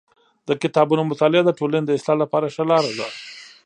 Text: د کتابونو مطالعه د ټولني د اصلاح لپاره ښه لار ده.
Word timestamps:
د 0.47 0.49
کتابونو 0.61 1.03
مطالعه 1.11 1.43
د 1.45 1.51
ټولني 1.59 1.83
د 1.85 1.91
اصلاح 1.97 2.17
لپاره 2.23 2.47
ښه 2.55 2.63
لار 2.71 2.85
ده. 2.99 3.07